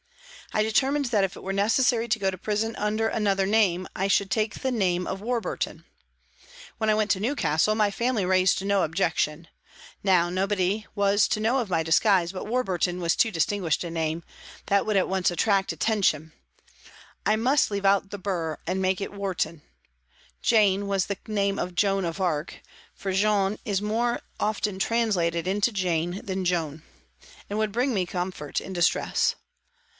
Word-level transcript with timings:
I 0.53 0.63
determined 0.63 1.05
that 1.05 1.23
if 1.23 1.37
it 1.37 1.43
were 1.43 1.53
necessary 1.53 2.07
to 2.09 2.19
go 2.19 2.31
to 2.31 2.37
prison 2.37 2.75
under 2.75 3.07
another 3.07 3.45
name, 3.45 3.87
I 3.95 4.07
should 4.09 4.29
take 4.31 4.55
the 4.55 4.71
name 4.71 5.05
of 5.07 5.21
Warburton. 5.21 5.85
When 6.77 6.89
I 6.89 6.95
went 6.95 7.11
to 7.11 7.21
Newcastle, 7.21 7.73
my 7.75 7.89
family 7.91 8.25
raised 8.25 8.65
no 8.65 8.81
objection. 8.81 9.47
Now 10.03 10.29
nobody 10.29 10.87
was 10.93 11.27
to 11.29 11.39
know 11.39 11.59
of 11.59 11.69
my 11.69 11.83
disguise, 11.83 12.31
but 12.33 12.47
Warburton 12.47 12.99
was 12.99 13.15
too 13.15 13.31
distinguished 13.31 13.83
a 13.83 13.91
name; 13.91 14.23
that 14.65 14.85
would 14.85 14.97
at 14.97 15.07
once 15.07 15.29
attract 15.31 15.69
238 15.69 16.31
PRISONS 16.33 16.33
AND 16.33 17.23
PRISONERS 17.23 17.23
attention. 17.23 17.31
I 17.31 17.35
must 17.41 17.71
leave 17.71 17.85
out 17.85 18.09
the" 18.09 18.17
bur" 18.27 18.57
and 18.67 18.81
make 18.81 18.99
it" 18.99 19.13
Warton."" 19.17 19.61
Jane" 20.41 20.87
was 20.87 21.05
the 21.05 21.17
name 21.27 21.59
of 21.59 21.75
Joan 21.75 22.03
of 22.03 22.19
Arc 22.19 22.61
(for 22.95 23.13
Jeanne 23.13 23.57
is 23.63 23.81
more 23.81 24.19
often 24.39 24.79
translated 24.79 25.47
into" 25.47 25.71
Jane" 25.71 26.21
than" 26.25 26.43
Joan") 26.45 26.81
and 27.49 27.57
would 27.59 27.71
bring 27.71 27.93
me 27.93 28.05
com 28.07 28.31
fort 28.31 28.59
in 28.59 28.73
distress. 28.73 29.35